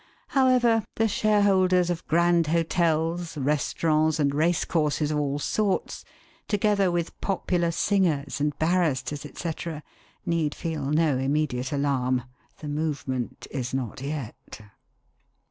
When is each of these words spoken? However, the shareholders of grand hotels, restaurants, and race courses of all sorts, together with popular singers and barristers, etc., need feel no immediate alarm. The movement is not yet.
However, 0.29 0.83
the 0.95 1.07
shareholders 1.07 1.91
of 1.91 2.07
grand 2.07 2.47
hotels, 2.47 3.37
restaurants, 3.37 4.19
and 4.19 4.33
race 4.33 4.65
courses 4.65 5.11
of 5.11 5.19
all 5.19 5.37
sorts, 5.37 6.03
together 6.47 6.89
with 6.89 7.21
popular 7.21 7.69
singers 7.69 8.41
and 8.41 8.57
barristers, 8.57 9.27
etc., 9.27 9.83
need 10.25 10.55
feel 10.55 10.85
no 10.87 11.19
immediate 11.19 11.71
alarm. 11.71 12.23
The 12.61 12.67
movement 12.67 13.45
is 13.51 13.75
not 13.75 14.01
yet. 14.01 14.61